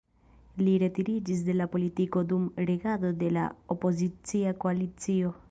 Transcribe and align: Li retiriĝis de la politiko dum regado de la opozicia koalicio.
Li 0.61 0.71
retiriĝis 0.83 1.43
de 1.49 1.55
la 1.57 1.67
politiko 1.75 2.23
dum 2.33 2.49
regado 2.71 3.13
de 3.21 3.31
la 3.37 3.45
opozicia 3.77 4.57
koalicio. 4.67 5.37